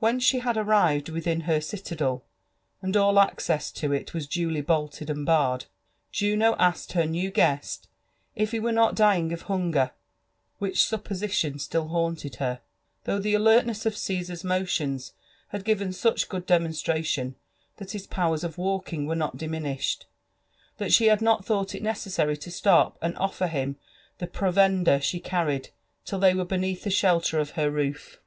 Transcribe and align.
When 0.00 0.18
she 0.18 0.40
had 0.40 0.56
arrived 0.56 1.08
within 1.08 1.42
her 1.42 1.60
citadel, 1.60 2.24
and 2.80 2.96
all 2.96 3.16
access 3.20 3.70
to 3.70 3.92
it 3.92 4.12
was 4.12 4.26
duly 4.26 4.60
bolted 4.60 5.08
and 5.08 5.24
barred, 5.24 5.66
Juno 6.10 6.56
asked 6.58 6.94
her 6.94 7.06
new 7.06 7.30
guest 7.30 7.86
if 8.34 8.50
he 8.50 8.58
were 8.58 8.72
not 8.72 8.96
dying 8.96 9.32
of 9.32 9.42
hunger, 9.42 9.92
which 10.58 10.82
sup 10.84 11.04
position 11.04 11.60
still 11.60 11.86
haunted 11.86 12.34
her; 12.42 12.60
though 13.04 13.20
the 13.20 13.34
alertness 13.34 13.86
of 13.86 13.96
Caesar's 13.96 14.42
motions 14.42 15.12
had 15.50 15.64
given 15.64 15.92
such 15.92 16.28
good 16.28 16.44
demonstration 16.44 17.36
that 17.76 17.92
his 17.92 18.08
powers 18.08 18.42
of 18.42 18.58
walking 18.58 19.06
were 19.06 19.14
not 19.14 19.36
diminished, 19.36 20.06
that 20.78 20.92
she 20.92 21.06
had 21.06 21.22
not 21.22 21.44
thought 21.44 21.72
it 21.72 21.84
necessary 21.84 22.36
to 22.36 22.50
stop 22.50 22.98
and 23.00 23.14
olTer 23.14 23.48
him 23.48 23.76
the 24.18 24.26
provender 24.26 24.98
she 25.00 25.20
carried 25.20 25.68
till 26.04 26.18
they 26.18 26.34
were 26.34 26.44
beneath 26.44 26.82
the 26.82 26.90
shelter 26.90 27.38
of 27.38 27.50
her 27.50 27.70
roof. 27.70 28.18